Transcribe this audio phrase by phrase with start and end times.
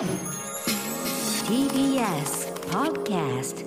[0.00, 0.08] TBS
[2.70, 3.66] Podcast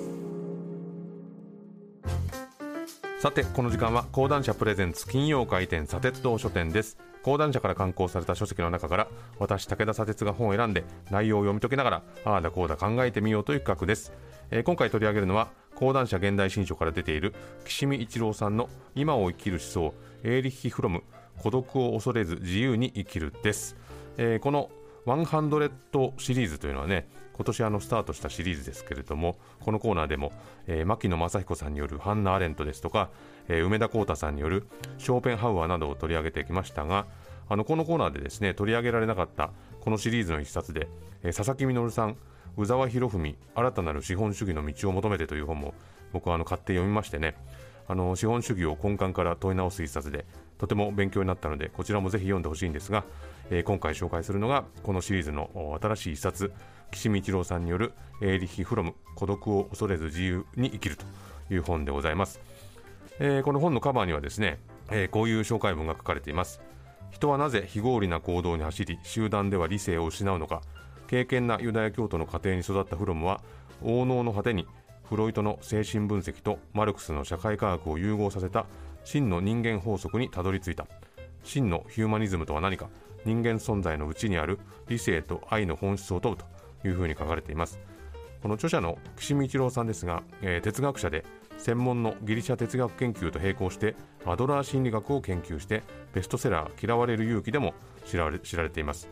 [3.20, 6.98] さてこの時間は講談社プレゼンツ金曜回転砂鉄道書店です。
[7.22, 9.08] 講談社から刊行された書籍の中から
[9.38, 14.12] 私武田砂鉄が本を選んで内容を読み解きながらああだこうだ考えてみようという企画です、
[14.50, 19.94] えー今回取り上げるのは講談社現代新書から出ている岸見一郎さんの今を生きる思想
[20.24, 21.04] エーリッヒ・フロム
[21.38, 23.76] 孤独を恐れず自由に生きるです、
[24.18, 24.72] えーこの
[25.06, 30.32] 100シリーズというのはね今年あのスタートしたシリーズですけれどもこのコーナーでも、
[30.68, 33.10] えー牧野正彦さんによるハンナ・アレントですとか、
[33.48, 37.08] えー梅田浩太さんによるショーペンハウアーなどを取り上げてきましたが
[37.50, 40.88] あのこのコーナーでですね取り上げられなかったこのシリーズの一冊で、
[41.24, 42.18] えー佐々木実さん
[42.56, 45.74] 宇沢博文新たなる資本主義の道を求めてという本も
[46.12, 47.36] 僕はあの買って読みましてね
[47.88, 50.26] あの資本主義を根幹から問い直す一冊で
[50.64, 53.04] とても勉強になったのでこちらもぜひ読んでほしいんですが、
[53.50, 56.54] えー今回紹介するのがこのシリーズの新しい一冊
[56.90, 57.92] 岸見一郎さんによる
[58.24, 61.06] 「エーリヒ・フロム孤独を恐れず自由に生きる」と
[61.54, 62.40] いう本でございます、
[63.20, 64.58] えーこの本のカバーにはですね、
[64.90, 66.62] えーこういう紹介文が書かれています。
[67.12, 70.62] 人はなぜ非合理な行動に走り集団では理性を失うのか。
[71.08, 73.42] 敬虔なユダヤ教徒の家庭に育ったフロムは
[73.82, 74.66] 王能の果てに
[75.10, 78.66] フロイトの精神分析とマルクスの社会科学を融合させた
[79.04, 80.88] 真の人間法則にたどり着いた。
[81.44, 82.90] 真のヒューマニズムとは何か。
[83.26, 84.60] 人間存在の内にある
[84.90, 86.46] 理性と愛の本質を問うと
[86.88, 87.80] いうふうに書かれています。
[88.42, 91.24] この著者の岸見一郎さんですが、えー哲学者で
[91.58, 97.74] 専門のギリシャ哲学研究と並行してアドラー心理学を研究してベストセラー「嫌われる勇気」でも
[98.06, 99.10] 知られ知られています。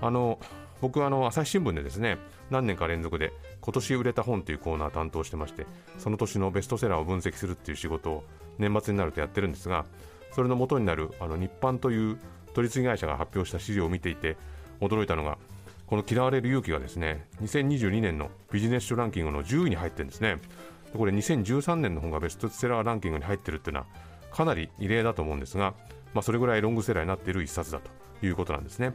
[0.00, 0.38] あの
[0.80, 2.18] 僕はあの朝日新聞でですね
[2.50, 5.66] 何年か連続で今年売れた本というコーナー担当してまして
[5.98, 8.24] その年のベストセラーを分析するっていう仕事を
[8.58, 9.84] 年末になるとやってるんですが
[10.32, 12.18] それの元になるあの日販という
[12.54, 14.36] 取次会社が発表した資料を見ていて
[14.80, 15.38] 驚いたのが
[15.86, 20.38] この嫌われる勇気がですね2022年のビジネス書ランキングの10位に入ってるんですね。
[20.96, 23.86] これ2013年の本がベストセラーランキングに入ってるっていうのは
[24.30, 25.74] かなり異例だと思うんですが、
[26.14, 28.92] まあ、それぐらいロングセラーになっている一冊だということなんですね。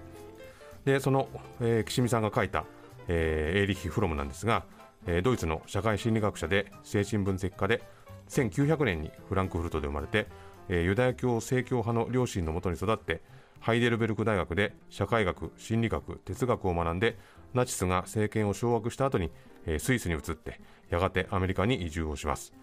[0.86, 1.28] でその、
[1.62, 2.66] えー岸見さんが書いた、
[3.08, 4.64] えーエーリヒ・フロムなんですが、
[5.06, 7.82] えドイツの社会心理学者で精神分析家で
[8.30, 10.28] 1900年にフランクフルトで生まれて、
[10.70, 13.22] えユダヤ教正教派の両親のもとに育って
[13.60, 17.18] ハイデルベルク大学で社会学心理学哲学を学んで
[17.54, 19.32] ナチスが政権を掌握した後に、
[19.66, 20.60] えスイスに移って
[20.90, 22.54] やがてアメリカに移住をします。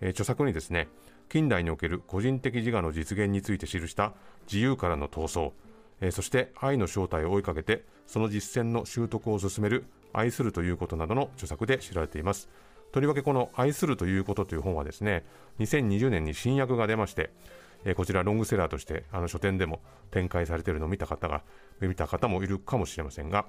[0.00, 0.88] え著作にですね
[1.28, 4.14] 近代における個人的自我の実現について記した
[4.46, 5.52] 自由からの闘争、
[6.00, 12.48] えそして愛の正体を追いかけてその実践の習得を進める愛するということなどの著作で知られています。
[12.92, 15.24] とりわけこの愛するということという本はですね
[15.58, 17.30] 2020年に新訳が出まして
[17.84, 19.80] えこちらロングセラーとしてあの書店でも
[20.10, 21.42] 展開されているのを見た方が
[21.80, 23.46] 見た方もいるかもしれませんが、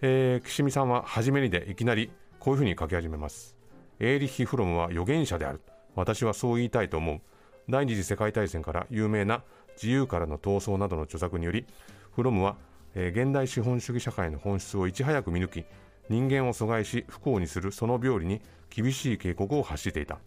[0.00, 3.56] えー岸見さんは初めにでいきなりこういうふうに書き始めます。
[4.00, 5.60] エーリヒ・フロムは預言者である。
[5.96, 7.20] 私はそう言いたいと思う。
[7.68, 9.42] 第二次世界大戦から有名な
[9.74, 11.66] 自由からの闘争などの著作により
[12.14, 12.56] フロムは、
[12.94, 15.64] えー現代資本主義社会の本質をいち早く見抜き
[16.08, 18.40] 人間を阻害し不幸にするその病理に
[18.70, 20.18] 厳しい警告を発していた。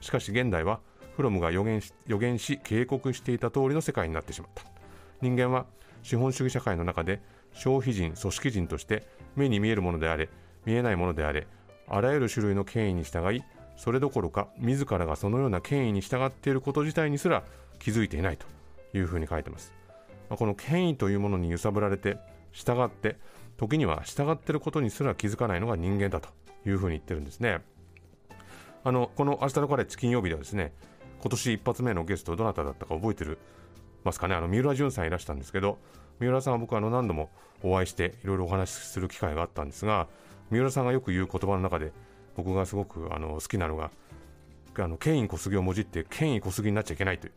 [0.00, 0.80] しかし現代は
[1.16, 4.64] フロムが予言し予言し警告していた通りの世界になってしまった。
[5.20, 5.66] 人間は
[6.02, 7.20] 資本主義社会の中で
[7.52, 9.06] 消費人組織人として
[9.36, 10.28] 目に見えるものであれ
[10.64, 11.46] 見えないものであれ
[11.88, 13.42] あらゆる種類の権威に従い
[13.76, 17.42] それどころか自らがそのような権威に従っていること自体にすら
[17.78, 18.46] 気づいていないと
[18.96, 19.79] いうふうに書いてます。
[20.30, 22.16] まあこの権威というものに揺さぶられて
[22.52, 23.16] 従って
[23.58, 26.30] 時には従っていることにすら気づかないのが人間だと
[26.66, 27.60] いうふうに言ってるんですね。
[28.82, 30.72] あのこの「明日のカレッジ」金曜日ではですね
[31.20, 33.36] 今年一発目のゲストどなただったか覚えてる
[34.04, 34.34] ますかね？
[34.34, 35.76] あの三浦淳さんいらしたんですけど
[36.18, 37.28] 三浦さんは僕あの何度も
[37.62, 40.08] お会いしていろいろお話しする機会があったんですが
[40.50, 41.92] 三浦さんがよく言う言葉の中で
[42.36, 43.90] 僕がすごくあの好きなのが
[44.78, 47.32] あの権威小杉をもじって権威小杉になっちゃいけないという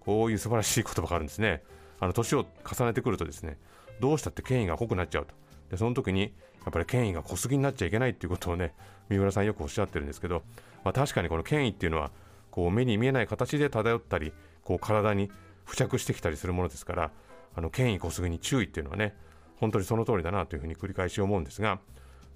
[0.00, 1.62] こういう素晴らしい言葉があるんですね。
[2.02, 3.58] あの年を重ねてくるとですね
[4.00, 5.34] どうしたって権威が濃くなっちゃうと。
[5.70, 8.74] でその時にやっぱり権威が小杉になっちゃいけないっていうことをね
[9.08, 10.42] 三浦さんよくおっしゃってるんですけど、
[10.84, 12.10] まあ、確かにこの権威っていうのは
[12.50, 14.32] こう目に見えない形で漂ったり
[14.64, 15.30] こう体に
[15.64, 17.10] 付着してきたりするものですから
[17.54, 19.14] あの権威小杉に注意っていうのはね
[19.60, 21.78] 本当にその通りだなというふうに繰り返し思うんですが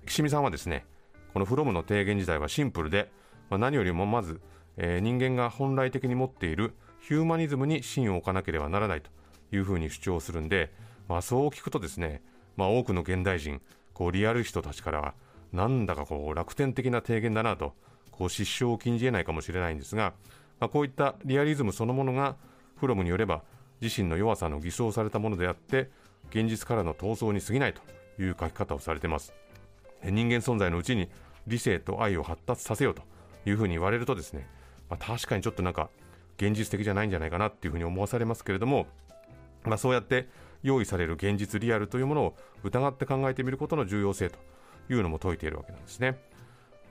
[0.07, 0.87] 岸見さんはですね
[1.33, 3.11] このフロムの提言自体はシンプルで、
[3.51, 4.41] まあ、何よりもまず、
[4.77, 9.11] えー人間が本来的に持っているヒューマニズムに芯を置かなければならないと。
[9.53, 10.73] いうふうに主張するんで、
[11.09, 12.23] まあ、そう聞くとですね、
[12.57, 13.61] まあ、多くの現代人
[13.93, 15.15] こうリアル人たちからは
[15.53, 17.75] なんだかこう楽天的な提言だなと
[18.11, 20.15] こう失笑を禁じ得ないかもしれないんですが、
[20.61, 22.37] まあ、こういったリアリズムそのものが
[22.77, 23.43] フロムによれば
[23.81, 25.91] 自身の弱さの偽装されたものであって
[26.31, 27.83] 現実からの闘争に過ぎないと
[28.21, 29.33] いう書き方をされてます。
[30.03, 31.09] 人間存在のうちに
[31.47, 33.03] 理性と愛を発達させようと
[33.45, 34.49] いうふうに言われるとですね、
[34.91, 35.91] まあ、確かにちょっとなんか
[36.37, 38.87] 現実的じゃないんじゃないかなっていうふうに思わされますけれども、
[39.67, 40.29] まあ、そうやって
[40.63, 44.39] 用意される現実リアルというものを疑って考えてみることの重要性と
[44.91, 46.19] いうのも説いているわけなんですね。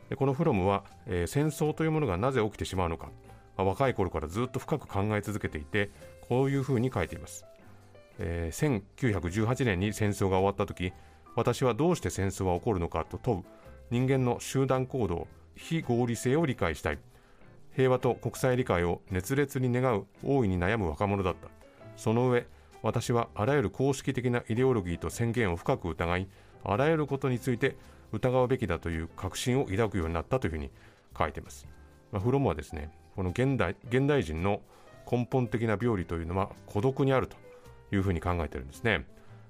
[0.10, 3.10] でこのフロムは、えー、戦争というものがなぜ起きてしまうのか、
[3.58, 5.90] まあ、若い頃からずっと深く考え続けていて
[6.30, 7.44] こういうふうに書いています、
[8.20, 10.94] えー、1918年に戦争が終わった時
[11.36, 13.44] 私はどうして戦争は起こるのかと問う
[13.90, 17.00] 人間の集団行動非合理性を理解したい。
[17.76, 21.50] 平和と国際理解を熱烈に願う大いに悩む若者だった。
[21.98, 22.46] その上
[22.82, 26.28] 私はあらゆる公式的なイデオロギーと宣言を深く疑い
[26.64, 27.76] あらゆることについて
[28.12, 30.72] 疑うべきだという確信を抱くようになったというふうに
[31.18, 31.68] 書いています、
[32.12, 34.62] まあ、フロムはですねこの現代現代人の
[35.10, 37.38] 根本的な病理というのは孤独にあると
[37.92, 39.06] いうふうに考えているんですね、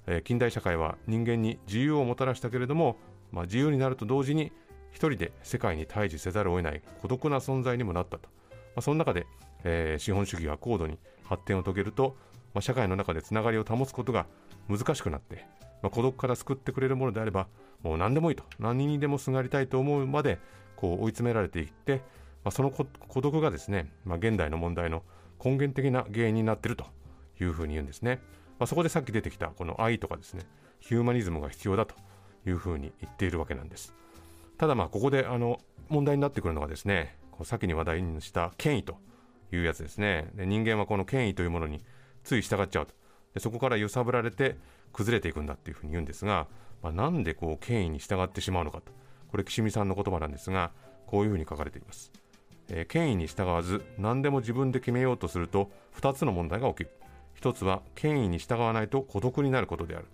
[0.07, 2.98] えー、近代社会は人間に自由をもたらしたけれども、
[3.31, 4.51] まあ、自由になると同時に
[4.92, 9.25] 一人で世界に対峙せざるを得ない孤独な存在にもなったと、まあ、その中で、
[9.63, 12.16] えー、資本主義が高度に発展を遂げると、
[12.56, 14.25] まあ、社会の中でつながりを保つことが
[14.69, 15.46] 難しくなって、
[15.84, 17.48] まあ、孤独から救ってくれるものであれば
[17.84, 18.44] もう何でもいいと。
[18.57, 20.40] 何にでもすがりたいと思うまで
[20.78, 21.98] こう追い詰められていって、
[22.44, 22.88] まあ、その孤
[23.22, 25.04] 独がですね、まあ、現代の問題の
[25.44, 26.86] 根源的な原因になっていると
[27.42, 28.22] いうふうに言うんですね、
[28.58, 30.44] まあ、そこでさっき出てきたこの愛とかですね
[30.80, 31.96] ヒューマニズムが必要だと
[32.48, 33.94] いうふうに言っているわけなんです。
[34.58, 35.60] ただまあここであの
[35.90, 38.98] 問題になってくるのがですねこう先に話題にした権威と
[39.51, 40.31] いうやつですね。
[40.36, 41.81] で人間はこの権威というものに
[42.25, 42.94] つい従っちゃうと。
[43.33, 44.57] でそこから揺さぶられて
[44.92, 46.48] 崩れていくんだっていうふうに言うんですが、
[46.81, 48.92] まあ、なんでこう権威に従ってしまうのかと。
[49.30, 50.72] これ岸見さんの言葉なんですが
[51.07, 52.12] こういうふうに書かれています、
[52.69, 55.69] えー、権威に従わず何でも自分で決めようとすると
[56.00, 56.92] 2つの問題が起きる。
[57.42, 60.06] 1つは権威に従わないと孤独になることである。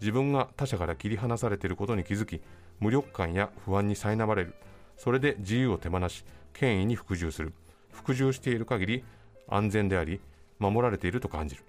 [0.00, 2.40] 自分が他者から切り離されていることに気づき
[2.78, 4.54] 無力感や不安に苛まれる。
[4.96, 6.24] それで自由を手放し
[6.54, 7.52] 権威に服従する。
[7.92, 9.04] 服従している限り
[9.46, 10.20] 安全であり
[10.60, 11.64] 守られていると感じる。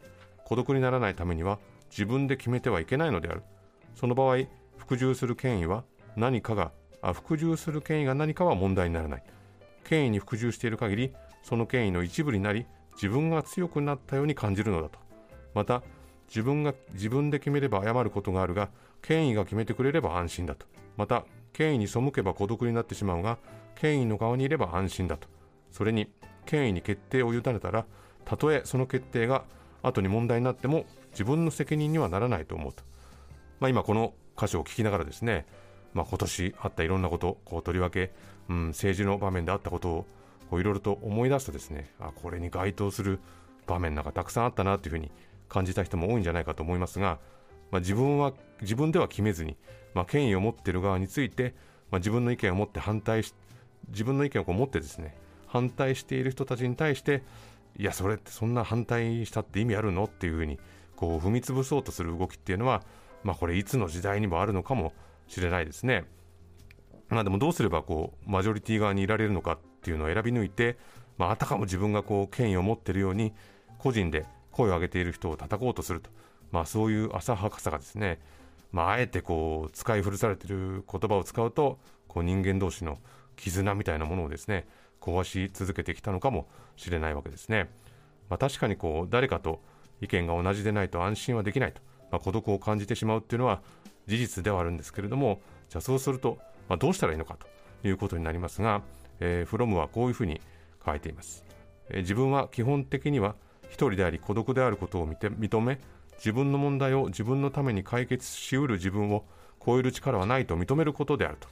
[0.45, 1.57] 孤独にならないためには
[1.89, 3.41] 自分で決めてはいけないのである。
[3.95, 4.45] その場合
[4.77, 5.83] 服従する権威は
[6.15, 6.71] 何かが
[7.01, 9.23] あ服従する権威が何かは問題にならない。
[9.83, 14.99] 権威に服従している限りその権威の一部になり自分が強くなったように感じるのだと。
[15.53, 15.81] また
[16.27, 18.69] 自分が自分で決めれば謝ることがあるが
[19.01, 20.65] 権威が決めてくれれば安心だと。
[20.97, 23.37] また権威に背けば孤独になってしまうが
[23.75, 25.27] 権威の側にいれば安心だと。
[25.71, 26.11] それに
[26.45, 27.85] 権威に決定を委ねたら
[28.25, 29.43] たとえその決定が
[29.83, 32.83] 後に問題になっても自分の責任にはならないと思うと、
[33.59, 35.45] まあ、今この箇所を聞きながらですね、
[35.93, 38.11] まあ、今年あったいろんなことこうとりわけ、
[38.49, 40.05] うん、政治の場面であったこと
[40.51, 43.19] をいろいろと思い出すとですねあこれに該当する
[43.67, 45.11] 場面なんかたくさんあったなというふうに
[45.49, 47.19] 感じた人も多いんじゃないかと思いますが、
[47.71, 49.57] まあ、自分は自分では決めずに、
[49.93, 51.53] まあ、権威を持っている側について、
[51.89, 53.33] まあ、自分の意見を持って反対し
[53.89, 55.15] 自分の意見をこう持ってですね
[55.47, 57.23] 反対している人たちに対して
[57.77, 60.03] いやそれってそんな反対したって意味あるの？
[60.03, 60.59] っていうふうに
[60.95, 62.83] こう踏み潰そうとする動きっていうのは、
[63.23, 64.93] まあ、これいつの時代にもあるのかも
[65.27, 66.05] しれないですね。
[67.09, 70.77] まあ、でもどうすればこうマジョリティ側にいられるのかっていうのを選び抜いて、
[71.17, 73.33] まあ、あたかも自分がこう権威を持っているように
[73.77, 76.09] 個人で声を上げている人を叩こうとすると、
[76.51, 78.19] まあ、そういう浅はかさがですね、
[78.71, 82.99] まあ、あえてこう使い古されている言葉を使うとこう人間同士の
[83.35, 84.67] 絆みたいなものをですね
[85.01, 87.69] 壊し続けてきたのかもしれないわけですね。
[88.29, 89.59] まあ、確かにこう誰かと
[89.99, 91.81] 意見が同じでないと安心はできないと、
[92.11, 93.61] まあ、孤独を感じてしまうっていうのは
[94.07, 96.37] 事実ではあるんですけれどもじゃあそうすると、
[96.69, 98.81] まあ、どうしたらいいのかということになりますが、
[99.19, 100.39] えー、フロムはこういうふうに
[100.85, 101.43] 書いています。
[101.89, 105.79] えー、自分は基本的には一人であり孤独であることを認め
[106.17, 109.25] 自分の問題を自分のために解決しうる自分を
[109.65, 111.47] 超える力はないと認めることであると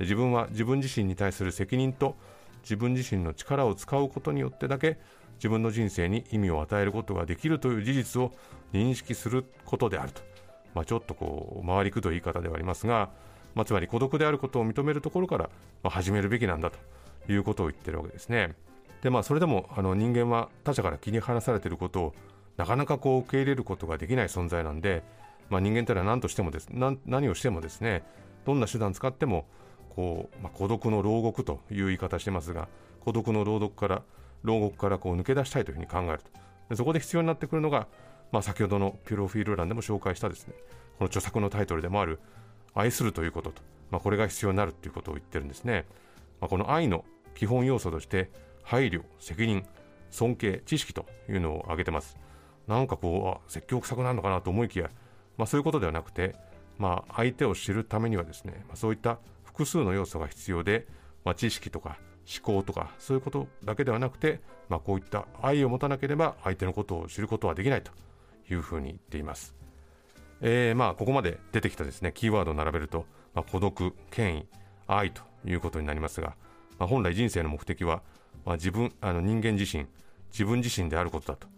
[0.00, 2.16] 自分は自分自身に対する責任と
[2.62, 4.98] 自分自身の力を使うことによってだけ
[5.36, 8.32] 自分の人生に意味を与えることができるという事実を
[8.72, 10.20] 認識することであると、
[10.74, 13.10] まあ、ちょっとこう回りくどい言い方ではありますが、
[13.54, 15.50] まあ、つまり孤独であることを認めるところから、
[15.90, 18.54] 始めるべきなんだということを言ってるわけですね。
[19.02, 22.14] でまあそれでもあの人間は他者から切り離されていることを
[22.58, 25.02] なかなかこう受け入れることができない存在なんで、
[25.48, 28.02] まあ、人間というのは何としてもです何をしてもですね
[28.44, 29.46] どんな手段使っても
[29.94, 32.68] こう、まあ、孤独の牢獄という言い方してますが
[33.00, 34.02] 孤独の牢獄から
[34.42, 36.30] 牢獄からこう抜け出したいというふうに考えると
[36.70, 37.86] でそこで必要になってくるのが、
[38.32, 40.54] まあ、先ほどのプロフィール欄でも紹介したですね
[40.98, 42.20] この著作のタイトルでもある
[42.74, 45.86] 愛するということと、まあ、これが必要になるということを言ってるんですね、
[46.40, 47.04] まあ、この愛の
[47.34, 48.30] 基本要素として
[48.62, 49.64] 配慮、責任、
[50.10, 52.16] 尊敬、知識というのを挙げてます。
[52.66, 54.90] なんかこう、あ説教臭くなるのかなと思いきや、
[55.36, 56.36] まあ、そういうことではなくて、
[56.78, 59.18] まあ、相手を知るためにはですね、まあ、そういった
[59.60, 60.86] 複数の要素が必要で、
[61.22, 64.40] まあ、知識とか思考とかそういうことだけではなくて、
[64.70, 67.92] まあ、こういった愛を持たなければ相手のことを知ることはできないと
[68.50, 69.54] いうふうに言っています。
[70.40, 74.46] えー、まあここまで出てきたですねキーワードを並べると、まあ、孤独、権威、
[74.86, 76.36] 愛ということになりますが、
[76.78, 78.02] まあ、本来人生の目的は、
[78.46, 79.86] まあ、自分あの人間自身
[80.30, 81.48] 自分自身であることだと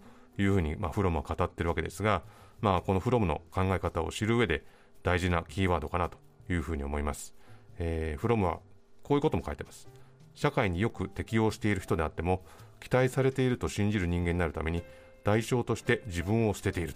[0.43, 2.23] いうふうに、まあ、フロムは語ってるわけですが、
[2.61, 4.65] まあ、このフロムの考え方を知る上で
[5.05, 6.19] 大事なキーワードかなと
[6.51, 7.37] いうふうに思います。
[7.85, 8.61] えー、フロムは
[9.03, 9.89] こういうことも書いてます。
[10.35, 12.43] 社会によく適応している人であっても
[12.81, 14.83] 期待されていると信じる人間になるために
[15.25, 16.95] 代償として自分を捨てている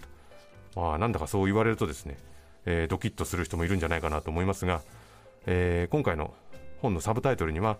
[0.73, 2.17] と、まあ、なんだかそう言われるとですね、
[2.65, 4.81] えー、ドキッとする人もいるんじゃないかなと思いますが、
[5.45, 6.33] えー、今回の
[6.81, 7.77] 本のサブタイトルには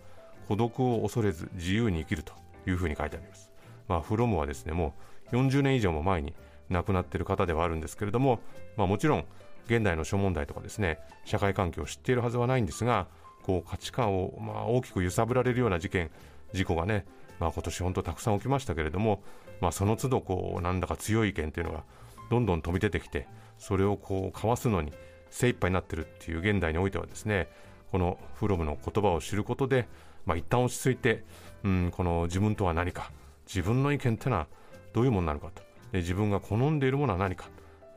[0.47, 2.33] 孤独を恐れず自由に生きると
[2.67, 3.51] いうふうに書いてあります。
[3.87, 4.93] まあ、フロムはですねも
[5.31, 6.33] う40年以上も前に
[6.69, 8.39] 亡くなっている方ではあるんですけれども、
[8.75, 9.25] まあ、もちろん
[9.67, 13.07] 現代の諸問題とかですね社会環境を知っているはずはないんですが
[13.43, 16.09] こう価値観をま大きく揺さぶられるような事件
[16.53, 17.05] 事故がね、
[17.39, 19.21] まあ、今年本当たくさん起きましたけれども、
[19.62, 21.83] まあ、その都度こうなんだか強い意見というのが
[22.29, 24.91] どんどん飛び出てきてそれをこうかわすのに
[25.29, 27.50] 精一杯になっているっていう現代においてはですね
[27.91, 29.88] このフロムの言葉を知ることで、
[30.25, 31.24] まあ、一旦落ち着いて、
[31.63, 33.12] うん、この自分とは何か
[33.47, 34.47] 自分の意見っていうのは
[34.93, 35.67] どういうものなのかと。
[35.93, 37.50] 自分が好んでいるものは何か、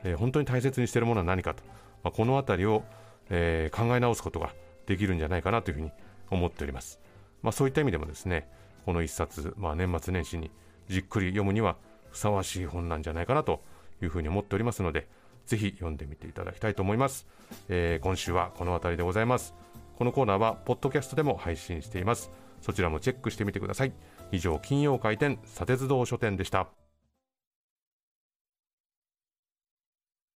[0.03, 1.63] えー、本当に大切にしているものは何かと、
[2.03, 2.83] まあ、この辺りを、
[3.29, 4.53] えー、考え直すことが
[4.85, 5.91] できるんじゃないかなというふうに
[6.29, 6.99] 思っております。
[7.41, 8.49] まあ、そういった意味でもですね、
[8.85, 10.51] この一冊、まあ、年末年始に
[10.87, 11.75] じっくり読むには
[12.11, 13.63] ふさわしい本なんじゃないかなと
[14.01, 15.07] いうふうに思っておりますので、
[15.45, 17.27] ぜひ読んでみていただきたいと思います。
[17.69, 19.53] えー、今週はこの辺りでございます。
[19.97, 22.31] このコーナーは、ポッドキャストでも配信しています。
[22.61, 23.93] そちらもチェックしてみてください。
[24.31, 26.80] 以上、金曜開店、砂鉄道書店でした。